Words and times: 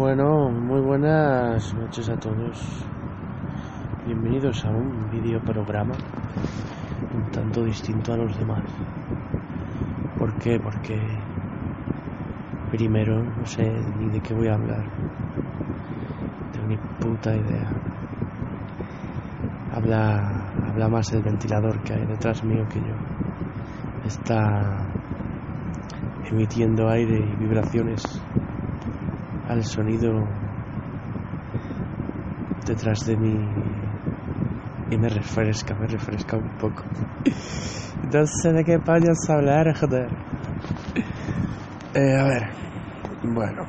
Bueno, 0.00 0.48
muy 0.48 0.80
buenas 0.80 1.74
noches 1.74 2.08
a 2.08 2.16
todos. 2.16 2.86
Bienvenidos 4.06 4.64
a 4.64 4.70
un 4.70 5.10
video 5.10 5.38
programa 5.40 5.92
un 7.14 7.30
tanto 7.30 7.64
distinto 7.64 8.14
a 8.14 8.16
los 8.16 8.34
demás. 8.38 8.62
¿Por 10.18 10.32
qué? 10.38 10.58
Porque 10.58 10.98
primero 12.70 13.22
no 13.22 13.44
sé 13.44 13.62
ni 13.98 14.08
de 14.08 14.20
qué 14.20 14.32
voy 14.32 14.48
a 14.48 14.54
hablar. 14.54 14.86
No 14.86 16.50
tengo 16.50 16.68
ni 16.68 16.78
puta 16.98 17.36
idea. 17.36 17.70
Habla, 19.74 20.50
habla 20.66 20.88
más 20.88 21.12
el 21.12 21.22
ventilador 21.22 21.78
que 21.82 21.92
hay 21.92 22.06
detrás 22.06 22.42
mío 22.42 22.64
que 22.72 22.78
yo. 22.78 22.96
Está 24.06 24.78
emitiendo 26.24 26.88
aire 26.88 27.18
y 27.18 27.36
vibraciones 27.36 28.29
al 29.50 29.64
sonido 29.64 30.28
detrás 32.64 33.00
de 33.04 33.16
mí 33.16 33.36
y 34.90 34.96
me 34.96 35.08
refresca, 35.08 35.74
me 35.74 35.88
refresca 35.88 36.36
un 36.36 36.50
poco. 36.56 36.84
Sé 38.42 38.52
de 38.52 38.64
qué 38.64 38.76
vayas 38.78 39.18
a 39.28 39.34
hablar, 39.34 39.76
joder. 39.76 40.08
Eh, 41.94 42.16
a 42.16 42.24
ver, 42.24 42.42
bueno, 43.24 43.62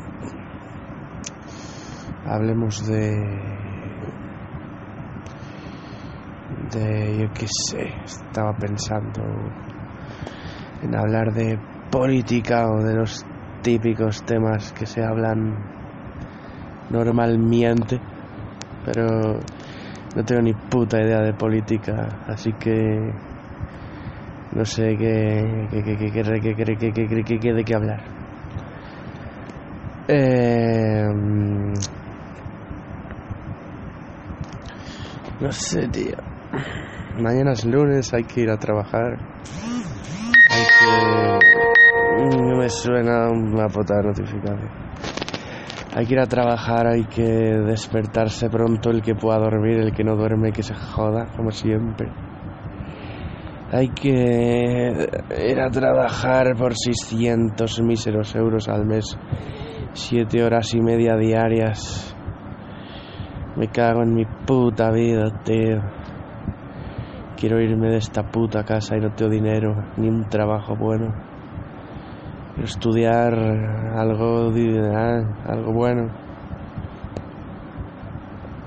hablemos 2.25 2.75
de. 2.87 3.09
de. 6.71 7.17
yo 7.21 7.33
qué 7.33 7.47
sé, 7.47 7.87
estaba 8.03 8.53
pensando 8.53 9.23
en 10.83 10.95
hablar 10.95 11.33
de 11.33 11.57
política 11.89 12.67
o 12.67 12.83
de 12.83 12.95
los 12.95 13.25
típicos 13.61 14.23
temas 14.23 14.71
que 14.73 14.85
se 14.85 15.03
hablan 15.03 15.80
normalmente, 16.91 17.99
pero 18.85 19.39
no 20.15 20.23
tengo 20.25 20.41
ni 20.41 20.53
puta 20.53 21.01
idea 21.01 21.21
de 21.21 21.33
política, 21.33 22.19
así 22.27 22.51
que 22.53 23.11
no 24.53 24.65
sé 24.65 24.97
qué, 24.97 25.67
qué, 25.71 25.83
qué, 25.83 25.97
qué, 25.97 26.11
qué, 26.11 27.23
qué, 27.23 27.39
qué 27.39 27.53
de 27.53 27.63
qué 27.63 27.75
hablar. 27.75 28.21
No 35.41 35.51
sé, 35.51 35.87
tío. 35.87 36.17
Mañana 37.19 37.53
es 37.53 37.65
lunes, 37.65 38.13
hay 38.13 38.23
que 38.25 38.41
ir 38.41 38.49
a 38.51 38.57
trabajar. 38.57 39.17
Hay 40.51 40.65
que... 40.79 42.37
No 42.37 42.57
me 42.57 42.69
suena 42.69 43.29
una 43.31 43.67
puta 43.67 44.01
notificación. 44.03 44.80
Hay 45.93 46.05
que 46.05 46.13
ir 46.13 46.19
a 46.21 46.25
trabajar, 46.25 46.87
hay 46.87 47.03
que 47.03 47.21
despertarse 47.21 48.49
pronto 48.49 48.91
el 48.91 49.01
que 49.01 49.13
pueda 49.13 49.39
dormir, 49.39 49.79
el 49.79 49.93
que 49.93 50.05
no 50.05 50.15
duerme 50.15 50.53
que 50.53 50.63
se 50.63 50.73
joda, 50.73 51.27
como 51.35 51.51
siempre. 51.51 52.09
Hay 53.73 53.89
que 53.89 55.09
ir 55.49 55.59
a 55.59 55.69
trabajar 55.69 56.55
por 56.57 56.75
600 56.77 57.81
míseros 57.81 58.33
euros 58.35 58.69
al 58.69 58.85
mes, 58.85 59.17
7 59.91 60.43
horas 60.43 60.73
y 60.73 60.81
media 60.81 61.17
diarias. 61.17 62.15
Me 63.57 63.67
cago 63.67 64.03
en 64.03 64.13
mi 64.13 64.25
puta 64.45 64.91
vida, 64.91 65.43
tío. 65.43 65.81
Quiero 67.35 67.59
irme 67.59 67.89
de 67.89 67.97
esta 67.97 68.23
puta 68.23 68.63
casa 68.63 68.95
y 68.95 69.01
no 69.01 69.13
tengo 69.13 69.31
dinero, 69.31 69.75
ni 69.97 70.07
un 70.07 70.29
trabajo 70.29 70.75
bueno. 70.77 71.30
Estudiar 72.57 73.33
algo, 73.33 74.51
algo 74.51 75.73
bueno. 75.73 76.11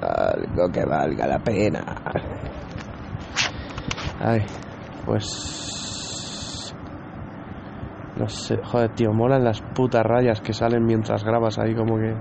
Algo 0.00 0.68
que 0.72 0.84
valga 0.84 1.26
la 1.26 1.38
pena. 1.38 1.84
Ay, 4.20 4.40
pues... 5.04 6.74
No 8.16 8.28
sé, 8.28 8.56
joder, 8.62 8.90
tío, 8.90 9.12
molan 9.12 9.44
las 9.44 9.60
putas 9.60 10.04
rayas 10.04 10.40
que 10.40 10.52
salen 10.52 10.84
mientras 10.84 11.24
grabas 11.24 11.58
ahí 11.58 11.74
como 11.74 11.96
que... 11.96 12.14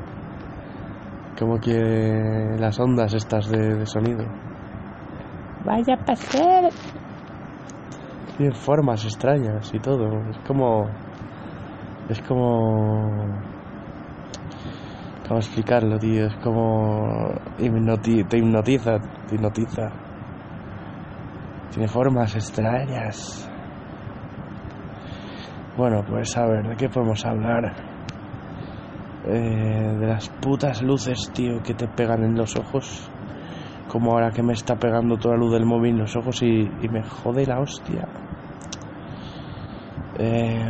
Como 1.39 1.59
que 1.59 2.55
las 2.59 2.79
ondas 2.79 3.13
estas 3.13 3.49
de, 3.49 3.75
de 3.75 3.85
sonido. 3.85 4.25
Vaya 5.65 5.93
a 5.95 6.05
pasar. 6.05 6.69
Tienen 8.37 8.55
formas 8.55 9.03
extrañas 9.05 9.73
y 9.73 9.79
todo. 9.79 10.07
Es 10.29 10.37
como. 10.47 10.89
Es 12.09 12.21
como. 12.21 13.25
¿Cómo 15.27 15.39
explicarlo, 15.39 15.97
tío? 15.99 16.27
Es 16.27 16.35
como. 16.37 17.31
hipnoti- 17.59 18.27
te 18.27 18.37
hipnotiza, 18.37 18.99
te 19.27 19.35
hipnotiza. 19.35 19.89
Tiene 21.71 21.87
formas 21.87 22.35
extrañas. 22.35 23.49
Bueno, 25.75 26.03
pues 26.07 26.37
a 26.37 26.45
ver, 26.45 26.67
¿de 26.67 26.75
qué 26.75 26.87
podemos 26.89 27.25
hablar? 27.25 27.73
Eh, 29.25 29.95
de 29.99 30.05
las 30.07 30.29
putas 30.29 30.83
luces, 30.83 31.17
tío, 31.33 31.63
que 31.63 31.73
te 31.73 31.87
pegan 31.87 32.23
en 32.23 32.35
los 32.35 32.55
ojos 32.57 33.09
como 33.87 34.11
ahora 34.11 34.31
que 34.31 34.43
me 34.43 34.53
está 34.53 34.75
pegando 34.75 35.17
toda 35.17 35.35
la 35.35 35.39
luz 35.41 35.53
del 35.53 35.65
móvil 35.65 35.91
en 35.93 35.99
los 35.99 36.15
ojos 36.15 36.41
y, 36.41 36.61
y 36.81 36.89
me 36.89 37.03
jode 37.03 37.45
la 37.45 37.59
hostia. 37.59 38.07
Eh. 40.19 40.69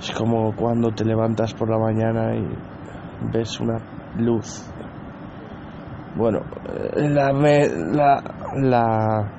Es 0.00 0.10
como 0.12 0.54
cuando 0.56 0.90
te 0.90 1.04
levantas 1.04 1.52
por 1.54 1.68
la 1.68 1.78
mañana 1.78 2.34
y 2.34 2.46
ves 3.32 3.60
una 3.60 3.78
luz. 4.16 4.66
Bueno, 6.16 6.40
eh, 6.96 7.08
la, 7.08 7.32
la, 7.32 8.22
la, 8.56 9.32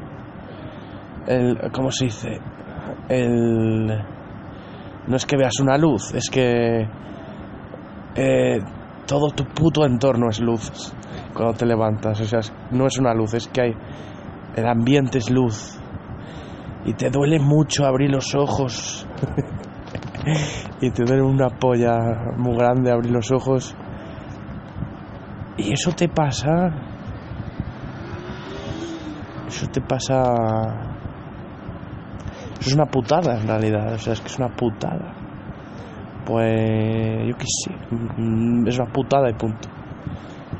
el, 1.27 1.59
¿cómo 1.71 1.91
se 1.91 2.05
dice? 2.05 2.39
El, 3.09 3.87
no 5.07 5.15
es 5.15 5.25
que 5.25 5.35
veas 5.35 5.59
una 5.59 5.77
luz, 5.77 6.13
es 6.13 6.29
que 6.29 6.87
eh, 8.15 8.59
todo 9.05 9.29
tu 9.29 9.45
puto 9.45 9.85
entorno 9.85 10.29
es 10.29 10.39
luz 10.39 10.93
cuando 11.33 11.53
te 11.53 11.65
levantas. 11.65 12.19
O 12.21 12.25
sea, 12.25 12.39
no 12.71 12.87
es 12.87 12.97
una 12.97 13.13
luz, 13.13 13.33
es 13.33 13.47
que 13.47 13.61
hay. 13.61 13.73
El 14.55 14.67
ambiente 14.67 15.19
es 15.19 15.29
luz. 15.29 15.79
Y 16.85 16.93
te 16.93 17.09
duele 17.09 17.39
mucho 17.39 17.85
abrir 17.85 18.11
los 18.11 18.33
ojos. 18.35 19.07
y 20.81 20.91
te 20.91 21.03
duele 21.03 21.23
una 21.23 21.49
polla 21.49 22.33
muy 22.37 22.55
grande 22.57 22.91
abrir 22.91 23.11
los 23.11 23.31
ojos. 23.31 23.75
Y 25.57 25.73
eso 25.73 25.91
te 25.91 26.09
pasa. 26.09 26.71
Eso 29.47 29.67
te 29.67 29.81
pasa. 29.81 30.23
Eso 32.59 32.69
es 32.69 32.73
una 32.75 32.85
putada 32.85 33.39
en 33.39 33.47
realidad, 33.47 33.93
o 33.93 33.97
sea, 33.97 34.13
es 34.13 34.21
que 34.21 34.27
es 34.27 34.37
una 34.37 34.49
putada. 34.49 35.20
Pues 36.25 37.27
yo 37.27 37.37
qué 37.37 37.45
sé, 37.45 37.71
mm, 37.91 38.67
es 38.67 38.79
una 38.79 38.91
putada 38.91 39.29
y 39.29 39.33
punto. 39.33 39.69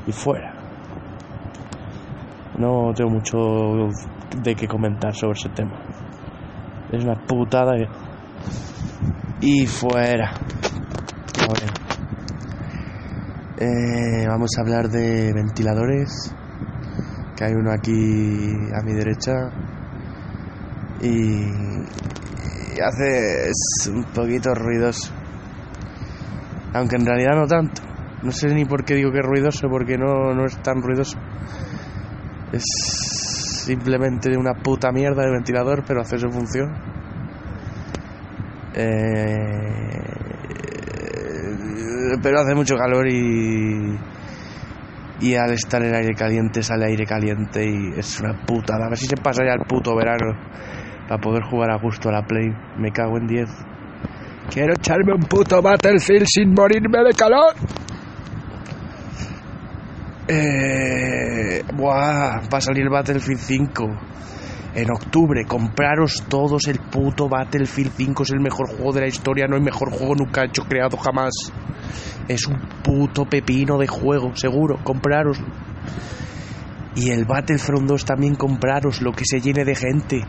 Y 0.08 0.12
fuera. 0.12 0.54
No 2.58 2.94
tengo 2.94 3.12
mucho 3.12 3.38
de 4.44 4.56
qué 4.56 4.68
comentar 4.68 5.16
sobre 5.16 5.40
ese 5.40 5.50
tema. 5.50 5.80
Es 6.92 7.04
una 7.04 7.16
putada 7.26 7.74
y, 7.78 9.62
y 9.62 9.68
fuera. 9.68 10.34
Eh, 13.64 14.26
vamos 14.28 14.50
a 14.58 14.62
hablar 14.62 14.90
de 14.90 15.32
ventiladores. 15.34 16.34
Que 17.38 17.46
hay 17.46 17.54
uno 17.54 17.72
aquí 17.72 18.50
a 18.74 18.82
mi 18.84 18.94
derecha 18.94 19.34
y, 21.00 21.46
hace 22.82 23.52
un 23.92 24.04
poquito 24.06 24.56
ruidoso. 24.56 25.14
Aunque 26.74 26.96
en 26.96 27.06
realidad 27.06 27.36
no 27.36 27.48
tanto. 27.48 27.82
No 28.24 28.32
sé 28.32 28.54
ni 28.54 28.66
por 28.66 28.86
qué 28.86 28.96
digo 28.96 29.12
que 29.12 29.20
es 29.20 29.26
ruidoso, 29.26 29.68
porque 29.70 29.98
no, 29.98 30.34
no 30.34 30.46
es 30.46 30.56
tan 30.62 30.82
ruidoso. 30.82 31.18
Es 32.52 32.64
simplemente 33.66 34.38
una 34.38 34.54
puta 34.54 34.92
mierda 34.92 35.24
de 35.24 35.32
ventilador, 35.32 35.84
pero 35.88 36.02
hace 36.02 36.18
su 36.20 36.30
función. 36.30 36.72
Eh, 38.74 39.52
pero 42.22 42.40
hace 42.40 42.56
mucho 42.56 42.76
calor 42.76 43.08
y 43.10 43.98
y 45.22 45.36
al 45.36 45.52
estar 45.52 45.84
en 45.84 45.94
aire 45.94 46.16
caliente 46.16 46.64
sale 46.64 46.88
aire 46.88 47.06
caliente 47.06 47.64
y 47.64 48.00
es 48.00 48.20
una 48.20 48.44
putada. 48.46 48.88
A 48.88 48.90
ver 48.90 48.98
si 48.98 49.06
se 49.06 49.18
pasa 49.18 49.44
ya 49.46 49.54
el 49.54 49.68
puto 49.68 49.96
verano 49.96 50.34
para 51.08 51.22
poder 51.22 51.44
jugar 51.44 51.72
a 51.72 51.78
gusto 51.78 52.10
a 52.10 52.12
la 52.12 52.24
Play. 52.24 52.50
Me 52.78 52.92
cago 52.92 53.18
en 53.18 53.28
10. 53.28 53.71
Quiero 54.52 54.74
echarme 54.74 55.14
un 55.14 55.24
puto 55.24 55.62
Battlefield 55.62 56.26
sin 56.28 56.54
morirme 56.54 57.04
de 57.06 57.14
calor. 57.14 57.56
Eh, 60.28 61.64
buah, 61.74 62.42
va 62.54 62.58
a 62.58 62.62
salir 62.62 62.90
Battlefield 62.90 63.40
5 63.40 63.86
en 64.76 64.92
octubre, 64.92 65.46
compraros 65.48 66.26
todos 66.28 66.68
el 66.68 66.80
puto 66.80 67.30
Battlefield 67.30 67.94
5, 67.96 68.24
es 68.24 68.32
el 68.32 68.42
mejor 68.42 68.68
juego 68.68 68.92
de 68.92 69.02
la 69.02 69.08
historia, 69.08 69.48
no 69.48 69.56
hay 69.56 69.62
mejor 69.62 69.90
juego 69.90 70.16
nunca 70.16 70.44
hecho 70.44 70.64
creado 70.64 70.98
jamás. 70.98 71.32
Es 72.28 72.46
un 72.46 72.60
puto 72.84 73.24
pepino 73.24 73.78
de 73.78 73.88
juego, 73.88 74.36
seguro, 74.36 74.80
compraros. 74.84 75.40
Y 76.96 77.10
el 77.12 77.24
Battlefront 77.24 77.88
2 77.88 78.04
también 78.04 78.36
compraros, 78.36 79.02
lo 79.02 79.14
que 79.14 79.24
se 79.24 79.40
llene 79.40 79.64
de 79.64 79.76
gente. 79.76 80.26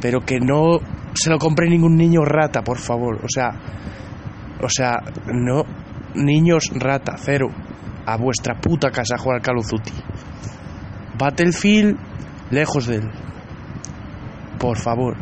Pero 0.00 0.20
que 0.20 0.40
no 0.40 0.80
se 1.16 1.30
lo 1.30 1.38
compre 1.38 1.68
ningún 1.68 1.96
niño 1.96 2.24
rata, 2.24 2.62
por 2.62 2.78
favor. 2.78 3.16
O 3.24 3.28
sea, 3.28 3.50
o 4.60 4.68
sea, 4.68 4.98
no 5.32 5.64
niños 6.14 6.70
rata, 6.74 7.14
cero. 7.18 7.48
A 8.06 8.16
vuestra 8.16 8.54
puta 8.60 8.90
casa 8.90 9.16
a 9.16 9.18
jugar 9.18 9.42
Call 9.42 9.58
of 9.58 9.66
Duty. 9.68 9.92
Battlefield, 11.18 11.96
lejos 12.50 12.86
de 12.86 12.96
él. 12.96 13.10
Por 14.58 14.78
favor. 14.78 15.16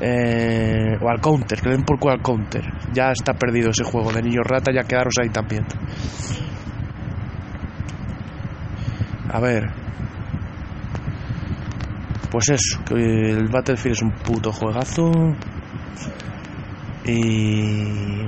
Eh, 0.00 0.96
o 1.00 1.08
al 1.08 1.20
counter, 1.20 1.60
que 1.60 1.68
le 1.68 1.76
den 1.76 1.84
por 1.84 1.98
cual 1.98 2.16
al 2.16 2.22
counter. 2.22 2.64
Ya 2.92 3.12
está 3.12 3.34
perdido 3.34 3.70
ese 3.70 3.84
juego 3.84 4.12
de 4.12 4.22
niños 4.22 4.44
rata, 4.46 4.72
ya 4.74 4.82
quedaros 4.82 5.14
ahí 5.22 5.28
también. 5.28 5.64
A 9.32 9.40
ver. 9.40 9.70
Pues 12.30 12.48
eso, 12.50 12.84
que 12.84 12.94
el 12.94 13.48
Battlefield 13.48 13.96
es 13.96 14.02
un 14.02 14.12
puto 14.12 14.52
juegazo. 14.52 15.10
Y. 17.04 18.24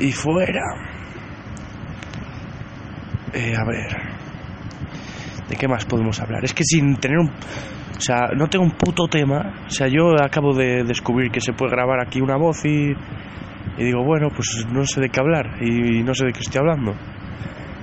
Y 0.00 0.12
fuera. 0.12 0.64
Eh, 3.32 3.54
a 3.56 3.64
ver. 3.64 3.96
¿De 5.48 5.56
qué 5.56 5.66
más 5.66 5.86
podemos 5.86 6.20
hablar? 6.20 6.44
Es 6.44 6.52
que 6.52 6.62
sin 6.64 6.96
tener 6.96 7.18
un. 7.18 7.28
O 7.28 8.00
sea, 8.00 8.28
no 8.36 8.48
tengo 8.48 8.66
un 8.66 8.72
puto 8.72 9.08
tema. 9.08 9.64
O 9.66 9.70
sea, 9.70 9.88
yo 9.88 10.14
acabo 10.22 10.54
de 10.54 10.84
descubrir 10.84 11.30
que 11.30 11.40
se 11.40 11.54
puede 11.54 11.72
grabar 11.72 12.00
aquí 12.00 12.20
una 12.20 12.36
voz 12.36 12.66
y. 12.66 12.92
Y 13.78 13.84
digo, 13.84 14.04
bueno, 14.04 14.28
pues 14.28 14.66
no 14.70 14.84
sé 14.84 15.00
de 15.00 15.08
qué 15.08 15.20
hablar. 15.20 15.62
Y 15.62 16.02
no 16.02 16.12
sé 16.12 16.26
de 16.26 16.32
qué 16.32 16.40
estoy 16.40 16.58
hablando. 16.58 16.94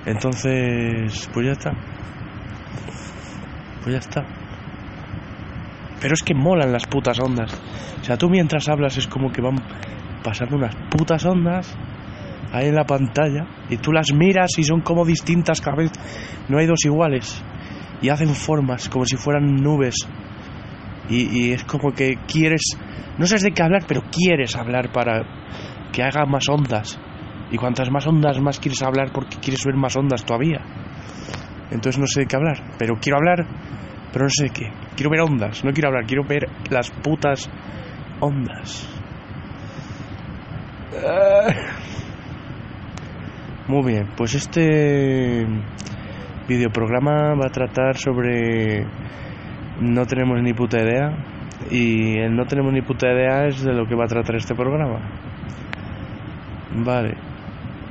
Entonces, 0.04 1.28
pues 1.32 1.46
ya 1.46 1.52
está. 1.52 1.72
Pues 3.86 3.94
ya 3.94 4.00
está. 4.00 4.26
Pero 6.00 6.14
es 6.14 6.22
que 6.24 6.34
molan 6.34 6.72
las 6.72 6.88
putas 6.88 7.20
ondas. 7.20 7.54
O 8.00 8.04
sea, 8.04 8.16
tú 8.16 8.28
mientras 8.28 8.68
hablas 8.68 8.96
es 8.96 9.06
como 9.06 9.30
que 9.30 9.40
van 9.40 9.62
pasando 10.24 10.56
unas 10.56 10.74
putas 10.90 11.24
ondas 11.24 11.72
ahí 12.52 12.66
en 12.66 12.74
la 12.74 12.84
pantalla 12.84 13.46
y 13.70 13.76
tú 13.76 13.92
las 13.92 14.12
miras 14.12 14.58
y 14.58 14.64
son 14.64 14.80
como 14.80 15.04
distintas 15.04 15.60
cada 15.60 15.76
vez. 15.76 15.92
No 16.48 16.58
hay 16.58 16.66
dos 16.66 16.84
iguales. 16.84 17.40
Y 18.02 18.08
hacen 18.08 18.34
formas 18.34 18.88
como 18.88 19.04
si 19.04 19.16
fueran 19.16 19.54
nubes. 19.54 19.94
Y, 21.08 21.28
y 21.38 21.52
es 21.52 21.62
como 21.62 21.92
que 21.92 22.18
quieres... 22.26 22.76
No 23.18 23.26
sabes 23.26 23.44
de 23.44 23.52
qué 23.52 23.62
hablar, 23.62 23.84
pero 23.86 24.02
quieres 24.10 24.56
hablar 24.56 24.90
para 24.90 25.22
que 25.92 26.02
haga 26.02 26.26
más 26.26 26.48
ondas. 26.48 26.98
Y 27.52 27.56
cuantas 27.56 27.88
más 27.92 28.04
ondas 28.08 28.40
más 28.40 28.58
quieres 28.58 28.82
hablar 28.82 29.12
porque 29.12 29.36
quieres 29.36 29.64
ver 29.64 29.76
más 29.76 29.96
ondas 29.96 30.24
todavía. 30.24 30.58
Entonces 31.70 31.98
no 31.98 32.06
sé 32.06 32.20
de 32.20 32.26
qué 32.26 32.36
hablar. 32.36 32.58
Pero 32.78 32.96
quiero 33.00 33.18
hablar, 33.18 33.46
pero 34.12 34.24
no 34.24 34.30
sé 34.30 34.44
de 34.44 34.50
qué. 34.50 34.72
Quiero 34.94 35.10
ver 35.10 35.20
ondas, 35.20 35.64
no 35.64 35.72
quiero 35.72 35.88
hablar, 35.88 36.06
quiero 36.06 36.24
ver 36.24 36.48
las 36.70 36.90
putas 36.90 37.50
ondas. 38.20 38.88
Muy 43.68 43.92
bien, 43.92 44.08
pues 44.16 44.34
este 44.34 45.44
videoprograma 46.48 47.34
va 47.34 47.46
a 47.46 47.50
tratar 47.50 47.96
sobre 47.96 48.86
no 49.80 50.06
tenemos 50.06 50.40
ni 50.40 50.54
puta 50.54 50.80
idea 50.80 51.10
y 51.70 52.18
el 52.18 52.34
no 52.36 52.46
tenemos 52.46 52.72
ni 52.72 52.82
puta 52.82 53.12
idea 53.12 53.46
es 53.46 53.62
de 53.62 53.72
lo 53.72 53.86
que 53.86 53.96
va 53.96 54.04
a 54.04 54.08
tratar 54.08 54.36
este 54.36 54.54
programa. 54.54 55.00
Vale. 56.76 57.16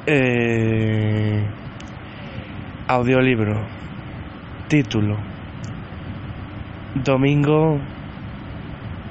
Eh, 0.07 1.45
audiolibro. 2.87 3.65
Título. 4.67 5.17
Domingo 7.03 7.79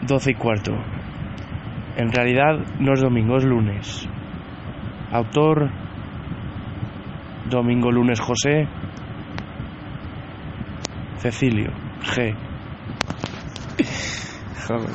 12 0.06 0.31
y 0.31 0.35
cuarto. 0.35 0.73
En 1.97 2.12
realidad 2.12 2.59
no 2.81 2.93
es 2.94 3.00
domingo, 3.00 3.37
es 3.37 3.44
lunes. 3.44 4.09
Autor 5.12 5.71
Domingo 7.49 7.93
Lunes 7.93 8.21
José 8.21 8.67
Cecilio 11.19 11.71
G. 12.03 12.35
Joder. 14.67 14.91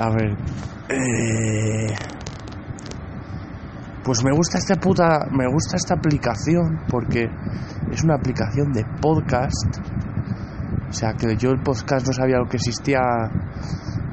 A 0.00 0.10
ver. 0.10 0.36
Eh, 0.88 2.13
pues 4.04 4.22
me 4.22 4.32
gusta 4.32 4.58
esta 4.58 4.76
puta. 4.76 5.26
Me 5.32 5.46
gusta 5.50 5.76
esta 5.76 5.94
aplicación 5.94 6.80
porque 6.88 7.26
es 7.90 8.04
una 8.04 8.16
aplicación 8.16 8.72
de 8.72 8.84
podcast. 9.00 9.78
O 10.88 10.92
sea 10.92 11.14
que 11.14 11.36
yo 11.36 11.50
el 11.50 11.60
podcast 11.60 12.06
no 12.06 12.12
sabía 12.12 12.36
lo 12.36 12.46
que 12.46 12.58
existía 12.58 13.00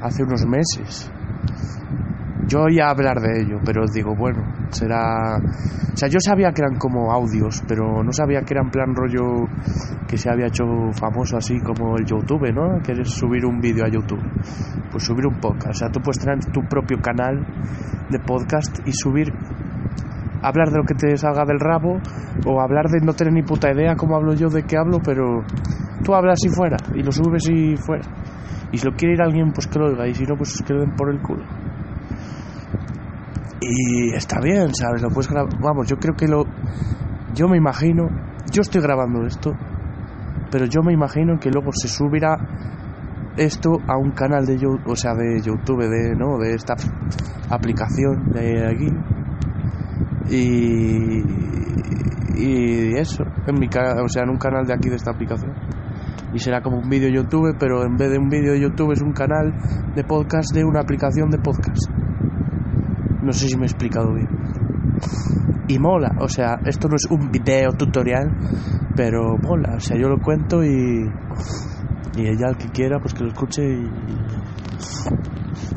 hace 0.00 0.22
unos 0.22 0.46
meses. 0.46 1.12
Yo 2.48 2.62
oía 2.62 2.88
hablar 2.88 3.20
de 3.20 3.42
ello, 3.42 3.60
pero 3.64 3.84
digo, 3.92 4.14
bueno, 4.16 4.42
será... 4.70 5.36
O 5.36 5.96
sea, 5.96 6.08
yo 6.08 6.18
sabía 6.18 6.50
que 6.50 6.62
eran 6.62 6.76
como 6.76 7.12
audios, 7.12 7.62
pero 7.68 8.02
no 8.02 8.12
sabía 8.12 8.40
que 8.40 8.54
era 8.54 8.62
en 8.62 8.70
plan 8.70 8.94
rollo 8.94 9.46
que 10.08 10.16
se 10.16 10.28
había 10.28 10.46
hecho 10.46 10.64
famoso 10.92 11.36
así 11.36 11.60
como 11.60 11.96
el 11.96 12.04
YouTube, 12.04 12.52
¿no? 12.52 12.82
Que 12.82 12.92
es 12.92 13.10
subir 13.10 13.44
un 13.46 13.60
vídeo 13.60 13.84
a 13.84 13.88
YouTube. 13.88 14.22
Pues 14.90 15.04
subir 15.04 15.26
un 15.26 15.38
podcast. 15.38 15.70
O 15.70 15.78
sea, 15.78 15.88
tú 15.90 16.00
puedes 16.00 16.18
tener 16.18 16.44
tu 16.46 16.62
propio 16.62 16.98
canal 17.00 17.46
de 18.10 18.18
podcast 18.18 18.80
y 18.86 18.92
subir... 18.92 19.32
Hablar 20.42 20.70
de 20.70 20.78
lo 20.78 20.84
que 20.84 20.94
te 20.94 21.16
salga 21.16 21.44
del 21.44 21.60
rabo 21.60 22.00
o 22.46 22.60
hablar 22.60 22.88
de 22.88 23.00
no 23.04 23.12
tener 23.12 23.32
ni 23.32 23.42
puta 23.42 23.72
idea 23.72 23.94
cómo 23.94 24.16
hablo 24.16 24.34
yo, 24.34 24.48
de 24.48 24.64
qué 24.64 24.76
hablo, 24.76 24.98
pero 25.04 25.44
tú 26.04 26.14
hablas 26.14 26.38
y 26.44 26.48
fuera 26.48 26.76
y 26.94 27.02
lo 27.02 27.12
subes 27.12 27.48
y 27.48 27.76
fuera. 27.76 28.04
Y 28.72 28.78
si 28.78 28.86
lo 28.86 28.96
quiere 28.96 29.14
ir 29.14 29.22
alguien, 29.22 29.52
pues 29.52 29.66
que 29.66 29.78
lo 29.78 29.86
oiga 29.86 30.08
y 30.08 30.14
si 30.14 30.24
no, 30.24 30.36
pues 30.36 30.62
que 30.66 30.72
lo 30.72 30.80
den 30.80 30.96
por 30.96 31.10
el 31.10 31.20
culo. 31.20 31.44
Y 33.60 34.12
está 34.14 34.40
bien, 34.40 34.74
¿sabes? 34.74 35.02
Lo 35.02 35.10
puedes 35.10 35.30
grabar. 35.30 35.52
Vamos, 35.60 35.86
yo 35.88 35.96
creo 35.96 36.14
que 36.14 36.26
lo. 36.26 36.44
Yo 37.34 37.46
me 37.48 37.56
imagino. 37.56 38.08
Yo 38.50 38.62
estoy 38.62 38.82
grabando 38.82 39.24
esto. 39.24 39.52
Pero 40.50 40.66
yo 40.66 40.82
me 40.82 40.92
imagino 40.92 41.38
que 41.38 41.50
luego 41.50 41.70
se 41.72 41.88
subirá 41.88 42.36
esto 43.36 43.70
a 43.86 43.96
un 43.96 44.10
canal 44.10 44.44
de 44.44 44.58
YouTube, 44.58 44.90
o 44.90 44.96
sea, 44.96 45.14
de 45.14 45.40
YouTube, 45.40 45.88
de, 45.88 46.14
¿no? 46.14 46.38
de 46.38 46.54
esta 46.54 46.74
aplicación 47.48 48.30
de 48.32 48.66
aquí. 48.66 48.88
Y, 50.30 51.22
y 52.36 52.94
eso, 52.98 53.24
en 53.46 53.58
mi 53.58 53.66
o 53.66 54.08
sea, 54.08 54.22
en 54.22 54.30
un 54.30 54.38
canal 54.38 54.66
de 54.66 54.74
aquí 54.74 54.88
de 54.88 54.96
esta 54.96 55.10
aplicación. 55.10 55.52
Y 56.34 56.38
será 56.38 56.62
como 56.62 56.78
un 56.78 56.88
vídeo 56.88 57.10
YouTube, 57.10 57.56
pero 57.58 57.84
en 57.84 57.96
vez 57.96 58.10
de 58.10 58.18
un 58.18 58.28
vídeo 58.28 58.54
YouTube 58.54 58.92
es 58.92 59.02
un 59.02 59.12
canal 59.12 59.52
de 59.94 60.04
podcast 60.04 60.54
de 60.54 60.64
una 60.64 60.80
aplicación 60.80 61.30
de 61.30 61.38
podcast. 61.38 61.90
No 63.22 63.32
sé 63.32 63.48
si 63.48 63.56
me 63.56 63.64
he 63.64 63.66
explicado 63.66 64.14
bien. 64.14 64.28
Y 65.68 65.78
mola, 65.78 66.16
o 66.20 66.28
sea, 66.28 66.58
esto 66.64 66.88
no 66.88 66.96
es 66.96 67.06
un 67.10 67.30
video 67.30 67.72
tutorial, 67.72 68.30
pero 68.96 69.36
mola, 69.38 69.74
o 69.76 69.80
sea, 69.80 69.96
yo 69.96 70.08
lo 70.08 70.18
cuento 70.18 70.62
y, 70.64 71.08
y 72.16 72.26
ella 72.26 72.48
el 72.48 72.56
que 72.56 72.68
quiera, 72.68 72.98
pues 72.98 73.14
que 73.14 73.24
lo 73.24 73.28
escuche 73.28 73.62
y, 73.62 73.84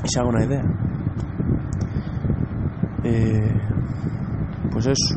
y 0.04 0.08
se 0.08 0.20
haga 0.20 0.30
una 0.30 0.46
idea. 0.46 0.64
Eh, 3.04 3.75
pues 4.76 4.88
eso, 4.88 5.16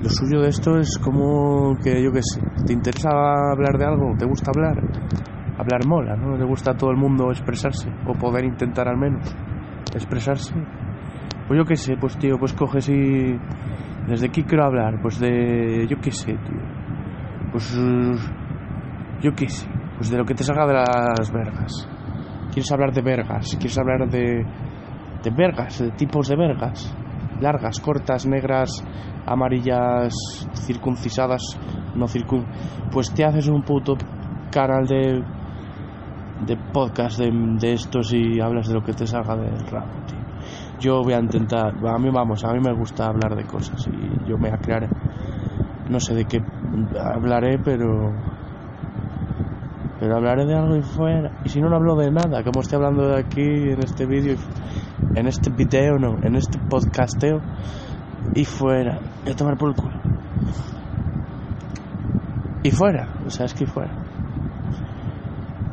lo 0.00 0.08
suyo 0.08 0.40
de 0.40 0.50
esto 0.50 0.78
es 0.78 0.96
como 0.98 1.76
que 1.82 2.00
yo 2.00 2.12
que 2.12 2.22
sé, 2.22 2.40
¿te 2.64 2.72
interesa 2.72 3.10
hablar 3.10 3.76
de 3.76 3.84
algo? 3.84 4.14
¿Te 4.16 4.24
gusta 4.24 4.52
hablar? 4.54 4.80
Hablar 5.58 5.84
mola, 5.84 6.14
¿no? 6.14 6.36
¿Le 6.36 6.44
gusta 6.44 6.70
a 6.70 6.76
todo 6.76 6.92
el 6.92 6.96
mundo 6.96 7.32
expresarse? 7.32 7.90
O 8.06 8.12
poder 8.12 8.44
intentar 8.44 8.86
al 8.86 8.96
menos 8.96 9.34
expresarse. 9.92 10.54
Pues 11.48 11.58
yo 11.58 11.64
qué 11.64 11.74
sé, 11.74 11.96
pues 11.96 12.16
tío, 12.18 12.38
pues 12.38 12.52
coges 12.52 12.88
y... 12.88 13.36
¿Desde 14.06 14.28
qué 14.28 14.44
quiero 14.44 14.64
hablar? 14.64 15.02
Pues 15.02 15.18
de... 15.18 15.88
Yo 15.90 15.96
qué 16.00 16.12
sé, 16.12 16.34
tío. 16.34 16.60
Pues... 17.50 17.76
Yo 19.20 19.34
qué 19.34 19.48
sé. 19.48 19.68
Pues 19.96 20.08
de 20.08 20.18
lo 20.18 20.24
que 20.24 20.34
te 20.34 20.44
salga 20.44 20.68
de 20.68 20.74
las 20.74 21.32
vergas. 21.32 21.88
¿Quieres 22.52 22.70
hablar 22.70 22.92
de 22.92 23.02
vergas? 23.02 23.56
¿Quieres 23.56 23.76
hablar 23.76 24.08
de... 24.08 24.46
De 25.24 25.30
vergas? 25.36 25.80
De 25.80 25.90
tipos 25.90 26.28
de 26.28 26.36
vergas. 26.36 26.94
Largas, 27.40 27.80
cortas, 27.80 28.26
negras, 28.26 28.70
amarillas, 29.26 30.14
circuncisadas, 30.54 31.42
no 31.94 32.06
circun... 32.06 32.46
Pues 32.90 33.12
te 33.12 33.24
haces 33.24 33.48
un 33.48 33.62
puto 33.62 33.96
canal 34.50 34.86
de... 34.86 35.22
De 36.46 36.56
podcast 36.72 37.18
de, 37.18 37.30
de 37.32 37.72
estos 37.72 38.12
y 38.12 38.40
hablas 38.40 38.68
de 38.68 38.74
lo 38.74 38.82
que 38.82 38.92
te 38.92 39.06
salga 39.06 39.34
del 39.34 39.66
rabo, 39.66 39.90
tío. 40.06 40.18
Yo 40.78 41.02
voy 41.02 41.14
a 41.14 41.18
intentar, 41.18 41.74
a 41.74 41.98
mí 41.98 42.10
vamos, 42.12 42.44
a 42.44 42.52
mí 42.52 42.60
me 42.60 42.72
gusta 42.72 43.06
hablar 43.06 43.34
de 43.34 43.44
cosas 43.44 43.84
y 43.88 44.28
yo 44.28 44.36
me 44.38 44.48
voy 44.48 44.56
a 44.56 44.58
crear 44.58 44.88
no 45.88 46.00
sé 46.00 46.14
de 46.14 46.24
qué 46.26 46.38
hablaré, 47.00 47.58
pero 47.58 48.12
pero 49.98 50.16
hablaré 50.16 50.46
de 50.46 50.54
algo 50.54 50.76
y 50.76 50.82
fuera. 50.82 51.40
Y 51.44 51.48
si 51.48 51.60
no, 51.60 51.68
no 51.68 51.76
hablo 51.76 51.96
de 51.96 52.10
nada, 52.10 52.42
como 52.44 52.60
estoy 52.60 52.76
hablando 52.76 53.08
de 53.08 53.18
aquí 53.18 53.42
en 53.42 53.78
este 53.80 54.06
vídeo, 54.06 54.36
en 55.14 55.26
este 55.26 55.50
video, 55.50 55.98
no, 55.98 56.16
en 56.22 56.36
este 56.36 56.58
podcasteo 56.58 57.40
y 58.34 58.44
fuera. 58.44 59.00
Y 59.26 59.30
a 59.30 59.36
tomar 59.36 59.56
por 59.56 59.70
el 59.70 59.74
culo. 59.74 59.98
Y 62.62 62.70
fuera, 62.70 63.08
o 63.26 63.30
sea, 63.30 63.46
es 63.46 63.54
que 63.54 63.66
fuera. 63.66 64.04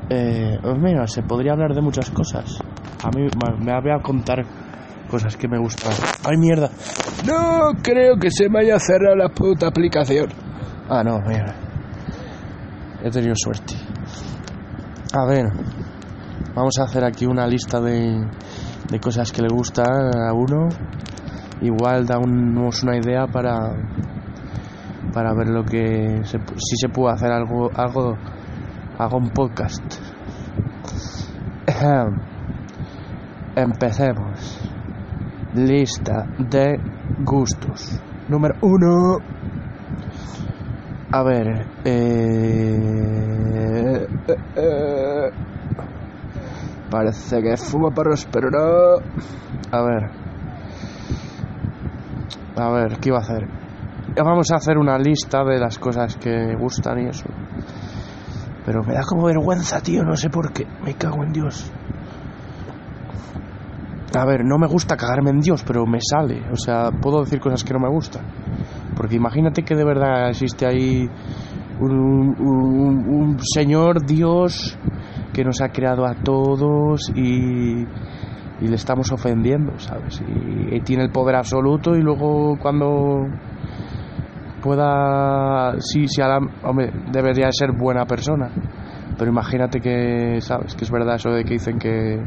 Eh, 0.10 0.60
pues 0.62 0.78
mira, 0.80 1.08
se 1.08 1.24
podría 1.24 1.54
hablar 1.54 1.74
de 1.74 1.82
muchas 1.82 2.10
cosas. 2.12 2.60
A 3.04 3.10
mí 3.10 3.28
me 3.64 3.82
voy 3.82 3.92
a 3.92 4.02
contar 4.02 4.46
cosas 5.10 5.36
que 5.38 5.48
me 5.48 5.58
gustan. 5.60 5.94
¡Ay, 6.24 6.38
mierda! 6.38 6.70
No 7.26 7.72
creo 7.82 8.18
que 8.18 8.30
se 8.30 8.50
me 8.50 8.60
haya 8.60 8.80
cerrado 8.80 9.16
la 9.16 9.30
puta 9.30 9.68
aplicación. 9.68 10.30
Ah, 10.90 11.04
no, 11.04 11.20
mira. 11.28 11.56
He 13.04 13.10
tenido 13.10 13.34
suerte. 13.36 13.85
A 15.18 15.24
ver, 15.24 15.46
vamos 16.54 16.78
a 16.78 16.84
hacer 16.84 17.06
aquí 17.06 17.26
una 17.26 17.48
lista 17.48 17.80
de, 17.80 18.28
de 18.92 19.00
cosas 19.00 19.32
que 19.32 19.42
le 19.42 19.48
gustan 19.48 20.14
a 20.14 20.34
uno. 20.34 20.68
Igual 21.62 22.06
damos 22.06 22.84
una 22.84 22.98
idea 22.98 23.26
para 23.26 23.78
para 25.14 25.34
ver 25.34 25.48
lo 25.48 25.64
que 25.64 26.22
si 26.26 26.76
se 26.76 26.90
puede 26.90 27.14
hacer 27.14 27.32
algo 27.32 27.70
algo 27.74 28.18
hago 29.00 29.18
un 29.18 29.30
podcast. 29.30 29.86
Empecemos. 33.56 34.70
Lista 35.54 36.26
de 36.40 36.78
gustos. 37.24 38.02
Número 38.28 38.56
uno. 38.60 39.35
A 41.16 41.24
ver. 41.24 41.66
Eh, 41.86 42.76
eh, 44.28 44.38
eh, 44.58 45.30
parece 46.92 47.42
que 47.42 47.56
fuma 47.56 47.90
perros, 47.92 48.28
pero 48.30 48.50
no. 48.52 48.98
A 49.72 49.82
ver. 49.82 50.12
A 52.58 52.70
ver, 52.70 53.00
¿qué 53.00 53.10
iba 53.10 53.20
a 53.20 53.22
hacer? 53.22 53.48
Vamos 54.18 54.52
a 54.52 54.58
hacer 54.58 54.78
una 54.78 54.98
lista 54.98 55.46
de 55.46 55.58
las 55.58 55.80
cosas 55.80 56.18
que 56.18 56.32
me 56.32 56.58
gustan 56.58 57.00
y 57.00 57.08
eso. 57.08 57.30
Pero 58.66 58.84
me 58.84 58.96
da 58.96 59.04
como 59.08 59.28
vergüenza, 59.28 59.80
tío, 59.80 60.04
no 60.04 60.18
sé 60.18 60.30
por 60.30 60.52
qué. 60.52 60.68
Me 60.84 60.96
cago 60.96 61.24
en 61.24 61.32
Dios. 61.32 61.72
A 64.14 64.26
ver, 64.26 64.44
no 64.44 64.58
me 64.58 64.68
gusta 64.68 64.98
cagarme 64.98 65.30
en 65.30 65.40
Dios, 65.40 65.64
pero 65.66 65.86
me 65.86 66.00
sale. 66.02 66.44
O 66.52 66.58
sea, 66.58 66.92
puedo 66.92 67.22
decir 67.24 67.40
cosas 67.40 67.64
que 67.64 67.74
no 67.74 67.80
me 67.80 67.90
gustan. 67.90 68.45
Porque 68.96 69.16
imagínate 69.16 69.64
que 69.64 69.76
de 69.76 69.86
verdad 69.86 70.30
existe 70.30 70.66
ahí 70.66 71.10
un, 71.80 73.38
señor 73.40 74.06
Dios 74.06 74.78
que 75.34 75.44
nos 75.44 75.62
ha 75.62 75.70
creado 75.70 76.06
a 76.06 76.16
todos 76.16 77.12
y, 77.16 77.86
le 78.62 78.76
estamos 78.76 79.12
ofendiendo, 79.12 79.78
¿sabes? 79.80 80.22
Y, 80.22 80.76
y, 80.76 80.80
tiene 80.82 81.04
el 81.04 81.12
poder 81.12 81.36
absoluto 81.36 81.96
y 81.96 82.02
luego 82.02 82.58
cuando 82.58 83.28
pueda, 84.66 85.76
sí, 85.80 86.08
sí, 86.08 86.22
la, 86.22 86.40
hombre, 86.64 86.92
debería 87.12 87.50
ser 87.52 87.72
buena 87.72 88.06
persona. 88.06 88.50
Pero 89.18 89.30
imagínate 89.30 89.80
que, 89.80 90.42
¿sabes? 90.42 90.76
Que 90.76 90.86
es 90.86 90.92
verdad 90.92 91.16
eso 91.16 91.30
de 91.30 91.44
que 91.44 91.54
dicen 91.54 91.78
que, 91.78 92.20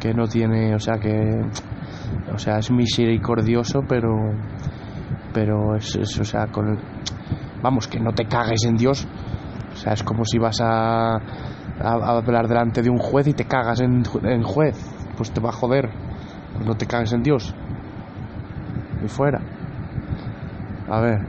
que 0.00 0.14
no 0.14 0.26
tiene, 0.26 0.74
o 0.74 0.78
sea, 0.78 0.98
que, 0.98 1.42
o 2.32 2.38
sea, 2.38 2.58
es 2.58 2.70
misericordioso, 2.70 3.82
pero, 3.86 4.32
pero 5.32 5.76
es, 5.76 5.96
es 5.96 6.18
o 6.18 6.24
sea, 6.24 6.46
con, 6.46 6.78
vamos, 7.62 7.88
que 7.88 8.00
no 8.00 8.12
te 8.12 8.26
cagues 8.26 8.64
en 8.64 8.76
Dios. 8.76 9.06
O 9.72 9.76
sea, 9.76 9.92
es 9.92 10.02
como 10.02 10.24
si 10.24 10.38
vas 10.38 10.60
a, 10.60 11.16
a, 11.16 12.16
hablar 12.16 12.48
delante 12.48 12.82
de 12.82 12.90
un 12.90 12.98
juez 12.98 13.26
y 13.28 13.32
te 13.34 13.44
cagas 13.44 13.80
en, 13.80 14.02
en 14.24 14.42
juez. 14.42 14.76
Pues 15.16 15.30
te 15.30 15.40
va 15.40 15.50
a 15.50 15.52
joder. 15.52 15.90
Pues 16.54 16.66
no 16.66 16.74
te 16.74 16.86
cagues 16.86 17.12
en 17.12 17.22
Dios. 17.22 17.54
Y 19.04 19.08
fuera. 19.08 19.40
A 20.88 21.00
ver. 21.00 21.20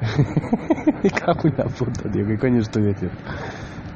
Me 1.02 1.10
cago 1.10 1.40
en 1.44 1.56
la 1.56 1.64
puta, 1.64 2.10
tío. 2.10 2.26
¿Qué 2.26 2.38
coño 2.38 2.60
estoy 2.60 2.84
diciendo? 2.86 3.16